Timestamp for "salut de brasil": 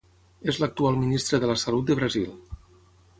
1.67-2.33